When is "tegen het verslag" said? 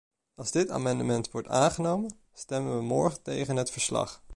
3.21-4.23